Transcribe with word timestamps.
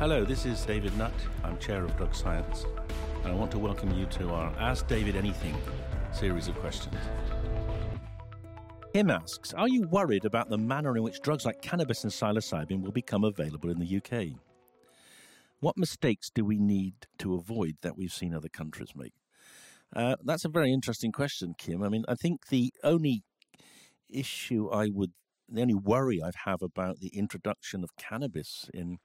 Hello, 0.00 0.24
this 0.24 0.44
is 0.44 0.60
David 0.66 0.92
Nutt. 0.98 1.12
I'm 1.44 1.56
Chair 1.58 1.84
of 1.84 1.96
Drug 1.96 2.12
Science, 2.16 2.66
and 3.22 3.32
I 3.32 3.34
want 3.36 3.52
to 3.52 3.60
welcome 3.60 3.96
you 3.96 4.06
to 4.06 4.30
our 4.30 4.52
Ask 4.58 4.88
David 4.88 5.14
Anything 5.14 5.56
series 6.10 6.48
of 6.48 6.56
questions. 6.56 6.96
Kim 8.92 9.08
asks 9.08 9.54
Are 9.54 9.68
you 9.68 9.86
worried 9.86 10.24
about 10.24 10.50
the 10.50 10.58
manner 10.58 10.96
in 10.96 11.04
which 11.04 11.20
drugs 11.20 11.46
like 11.46 11.62
cannabis 11.62 12.02
and 12.02 12.12
psilocybin 12.12 12.82
will 12.82 12.90
become 12.90 13.22
available 13.22 13.70
in 13.70 13.78
the 13.78 13.96
UK? 13.98 14.36
What 15.60 15.78
mistakes 15.78 16.28
do 16.28 16.44
we 16.44 16.58
need 16.58 16.94
to 17.18 17.34
avoid 17.34 17.76
that 17.82 17.96
we've 17.96 18.12
seen 18.12 18.34
other 18.34 18.48
countries 18.48 18.90
make? 18.96 19.14
Uh, 19.94 20.16
that's 20.24 20.44
a 20.44 20.48
very 20.48 20.72
interesting 20.72 21.12
question, 21.12 21.54
Kim. 21.56 21.84
I 21.84 21.88
mean, 21.88 22.04
I 22.08 22.16
think 22.16 22.48
the 22.48 22.74
only 22.82 23.22
issue 24.10 24.68
I 24.70 24.88
would, 24.92 25.12
the 25.48 25.62
only 25.62 25.74
worry 25.74 26.20
I'd 26.20 26.34
have 26.46 26.62
about 26.62 26.98
the 26.98 27.16
introduction 27.16 27.84
of 27.84 27.96
cannabis 27.96 28.68
in 28.74 28.98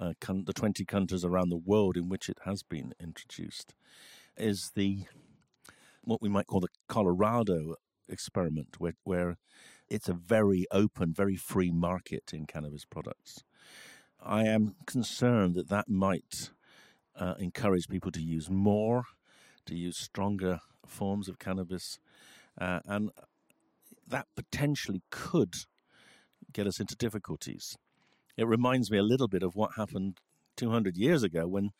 uh, 0.00 0.12
the 0.20 0.52
20 0.52 0.84
countries 0.84 1.24
around 1.24 1.48
the 1.48 1.56
world 1.56 1.96
in 1.96 2.08
which 2.08 2.28
it 2.28 2.38
has 2.44 2.62
been 2.62 2.92
introduced 3.00 3.74
is 4.36 4.70
the 4.74 5.04
what 6.02 6.22
we 6.22 6.28
might 6.28 6.46
call 6.46 6.60
the 6.60 6.68
Colorado 6.88 7.74
experiment, 8.08 8.76
where, 8.78 8.94
where 9.04 9.36
it's 9.88 10.08
a 10.08 10.14
very 10.14 10.66
open, 10.70 11.12
very 11.12 11.36
free 11.36 11.70
market 11.70 12.30
in 12.32 12.46
cannabis 12.46 12.84
products. 12.84 13.44
I 14.20 14.44
am 14.44 14.74
concerned 14.86 15.54
that 15.54 15.68
that 15.68 15.88
might 15.88 16.50
uh, 17.14 17.34
encourage 17.38 17.88
people 17.88 18.10
to 18.12 18.22
use 18.22 18.48
more, 18.48 19.04
to 19.66 19.76
use 19.76 19.98
stronger 19.98 20.60
forms 20.86 21.28
of 21.28 21.38
cannabis, 21.38 21.98
uh, 22.58 22.80
and 22.86 23.10
that 24.06 24.26
potentially 24.34 25.02
could 25.10 25.54
get 26.52 26.66
us 26.66 26.80
into 26.80 26.96
difficulties. 26.96 27.76
It 28.38 28.46
reminds 28.46 28.88
me 28.88 28.98
a 28.98 29.02
little 29.02 29.26
bit 29.26 29.42
of 29.42 29.56
what 29.56 29.72
happened 29.76 30.18
200 30.56 30.96
years 30.96 31.24
ago 31.24 31.48
when 31.48 31.72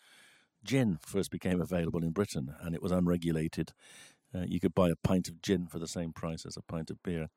gin 0.64 0.98
first 1.00 1.30
became 1.30 1.60
available 1.60 2.02
in 2.02 2.10
Britain 2.10 2.52
and 2.60 2.74
it 2.74 2.82
was 2.82 2.90
unregulated. 2.90 3.70
Uh, 4.34 4.42
you 4.44 4.58
could 4.58 4.74
buy 4.74 4.90
a 4.90 4.96
pint 4.96 5.28
of 5.28 5.40
gin 5.40 5.68
for 5.68 5.78
the 5.78 5.86
same 5.86 6.12
price 6.12 6.44
as 6.44 6.56
a 6.56 6.62
pint 6.62 6.90
of 6.90 7.00
beer. 7.04 7.28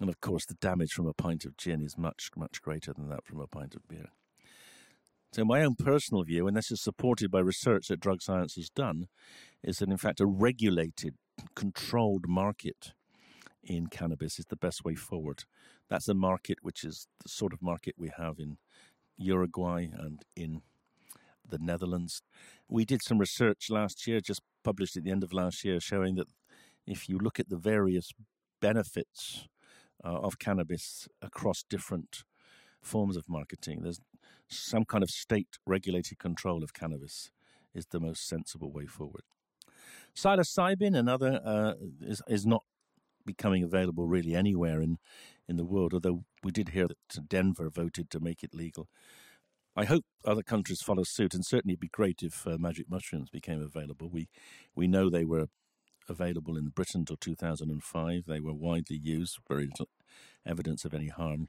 And 0.00 0.08
of 0.08 0.20
course, 0.20 0.46
the 0.46 0.54
damage 0.54 0.92
from 0.92 1.08
a 1.08 1.12
pint 1.12 1.44
of 1.44 1.56
gin 1.56 1.82
is 1.82 1.98
much, 1.98 2.30
much 2.36 2.62
greater 2.62 2.92
than 2.92 3.08
that 3.08 3.26
from 3.26 3.40
a 3.40 3.48
pint 3.48 3.74
of 3.74 3.88
beer. 3.88 4.10
So, 5.32 5.44
my 5.44 5.62
own 5.64 5.74
personal 5.74 6.22
view, 6.22 6.46
and 6.46 6.56
this 6.56 6.70
is 6.70 6.80
supported 6.80 7.32
by 7.32 7.40
research 7.40 7.88
that 7.88 8.00
drug 8.00 8.22
science 8.22 8.54
has 8.54 8.70
done, 8.70 9.08
is 9.64 9.78
that 9.78 9.90
in 9.90 9.96
fact 9.96 10.20
a 10.20 10.26
regulated, 10.26 11.16
controlled 11.56 12.26
market 12.28 12.92
in 13.68 13.86
cannabis 13.86 14.38
is 14.38 14.46
the 14.46 14.56
best 14.56 14.84
way 14.84 14.94
forward. 14.94 15.44
That's 15.88 16.08
a 16.08 16.14
market 16.14 16.58
which 16.62 16.82
is 16.84 17.06
the 17.22 17.28
sort 17.28 17.52
of 17.52 17.62
market 17.62 17.94
we 17.98 18.10
have 18.16 18.38
in 18.38 18.56
Uruguay 19.16 19.88
and 19.92 20.22
in 20.34 20.62
the 21.48 21.58
Netherlands. 21.58 22.22
We 22.68 22.84
did 22.84 23.02
some 23.02 23.18
research 23.18 23.70
last 23.70 24.06
year, 24.06 24.20
just 24.20 24.42
published 24.64 24.96
at 24.96 25.04
the 25.04 25.10
end 25.10 25.22
of 25.22 25.32
last 25.32 25.64
year, 25.64 25.80
showing 25.80 26.14
that 26.16 26.28
if 26.86 27.08
you 27.08 27.18
look 27.18 27.38
at 27.38 27.48
the 27.48 27.56
various 27.56 28.10
benefits 28.60 29.46
uh, 30.04 30.08
of 30.08 30.38
cannabis 30.38 31.08
across 31.22 31.62
different 31.62 32.24
forms 32.82 33.16
of 33.16 33.28
marketing, 33.28 33.82
there's 33.82 34.00
some 34.48 34.84
kind 34.84 35.02
of 35.02 35.10
state 35.10 35.58
regulated 35.66 36.18
control 36.18 36.62
of 36.62 36.72
cannabis 36.72 37.30
is 37.74 37.86
the 37.86 38.00
most 38.00 38.26
sensible 38.26 38.72
way 38.72 38.86
forward. 38.86 39.22
Psilocybin, 40.14 40.96
another, 40.96 41.40
uh, 41.44 41.74
is, 42.00 42.22
is 42.28 42.46
not 42.46 42.64
becoming 43.28 43.62
available 43.62 44.06
really 44.06 44.34
anywhere 44.34 44.80
in, 44.80 44.96
in 45.48 45.56
the 45.56 45.64
world, 45.64 45.92
although 45.94 46.24
we 46.42 46.50
did 46.50 46.70
hear 46.70 46.88
that 46.88 47.28
Denver 47.28 47.70
voted 47.70 48.10
to 48.10 48.20
make 48.20 48.42
it 48.42 48.54
legal. 48.54 48.88
I 49.76 49.84
hope 49.84 50.04
other 50.24 50.42
countries 50.42 50.82
follow 50.82 51.04
suit, 51.04 51.34
and 51.34 51.44
certainly 51.46 51.74
it'd 51.74 51.80
be 51.80 51.88
great 52.00 52.20
if 52.22 52.46
uh, 52.46 52.56
magic 52.58 52.86
mushrooms 52.90 53.30
became 53.30 53.62
available. 53.62 54.08
We 54.10 54.28
we 54.74 54.88
know 54.88 55.08
they 55.08 55.24
were 55.24 55.46
available 56.08 56.56
in 56.56 56.70
Britain 56.70 57.02
until 57.02 57.16
2005. 57.16 58.24
They 58.26 58.40
were 58.40 58.54
widely 58.54 58.98
used, 59.00 59.38
very 59.48 59.66
little 59.66 59.88
evidence 60.46 60.84
of 60.84 60.94
any 60.94 61.08
harm. 61.08 61.48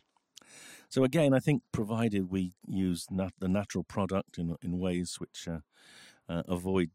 So 0.89 1.03
again, 1.03 1.33
I 1.33 1.39
think 1.39 1.63
provided 1.71 2.29
we 2.29 2.53
use 2.67 3.05
nat- 3.09 3.39
the 3.39 3.47
natural 3.47 3.83
product 3.83 4.37
in 4.37 4.55
in 4.61 4.79
ways 4.79 5.15
which 5.19 5.47
uh, 5.47 5.59
uh, 6.29 6.43
avoid 6.47 6.91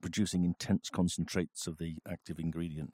producing 0.00 0.44
intense 0.44 0.90
concentrates 0.90 1.66
of 1.66 1.78
the 1.78 1.96
active 2.08 2.38
ingredient, 2.38 2.92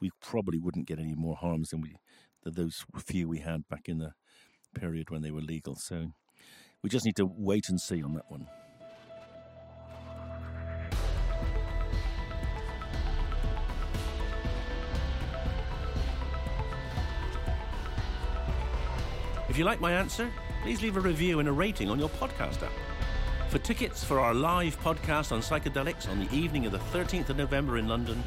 we 0.00 0.10
probably 0.20 0.58
wouldn't 0.58 0.86
get 0.86 0.98
any 0.98 1.14
more 1.14 1.36
harms 1.36 1.70
than 1.70 1.80
we 1.80 1.96
than 2.42 2.54
those 2.54 2.84
few 2.98 3.28
we 3.28 3.38
had 3.38 3.68
back 3.68 3.88
in 3.88 3.98
the 3.98 4.12
period 4.78 5.10
when 5.10 5.22
they 5.22 5.30
were 5.30 5.40
legal. 5.40 5.74
So 5.76 6.12
we 6.82 6.90
just 6.90 7.04
need 7.04 7.16
to 7.16 7.26
wait 7.26 7.68
and 7.68 7.80
see 7.80 8.02
on 8.02 8.14
that 8.14 8.30
one. 8.30 8.46
If 19.48 19.56
you 19.56 19.64
like 19.64 19.80
my 19.80 19.92
answer, 19.92 20.30
please 20.62 20.82
leave 20.82 20.96
a 20.96 21.00
review 21.00 21.38
and 21.40 21.48
a 21.48 21.52
rating 21.52 21.88
on 21.88 21.98
your 21.98 22.10
podcast 22.10 22.62
app. 22.62 22.72
For 23.48 23.58
tickets 23.58 24.04
for 24.04 24.20
our 24.20 24.34
live 24.34 24.78
podcast 24.80 25.32
on 25.32 25.40
psychedelics 25.40 26.10
on 26.10 26.18
the 26.18 26.30
evening 26.34 26.66
of 26.66 26.72
the 26.72 26.78
13th 26.78 27.30
of 27.30 27.36
November 27.36 27.78
in 27.78 27.88
London, 27.88 28.22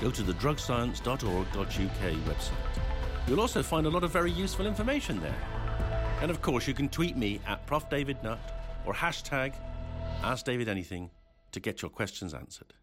go 0.00 0.10
to 0.10 0.22
the 0.22 0.34
drugscience.org.uk 0.34 1.64
website. 1.66 3.28
You'll 3.28 3.40
also 3.40 3.62
find 3.62 3.86
a 3.86 3.90
lot 3.90 4.04
of 4.04 4.10
very 4.10 4.30
useful 4.30 4.66
information 4.66 5.20
there. 5.20 5.36
And 6.20 6.30
of 6.30 6.42
course, 6.42 6.68
you 6.68 6.74
can 6.74 6.88
tweet 6.88 7.16
me 7.16 7.40
at 7.46 7.66
Prof. 7.66 7.88
David 7.88 8.22
Nutt 8.22 8.38
or 8.86 8.94
hashtag 8.94 9.54
Ask 10.22 10.44
David 10.44 10.68
Anything 10.68 11.10
to 11.52 11.60
get 11.60 11.82
your 11.82 11.90
questions 11.90 12.34
answered. 12.34 12.74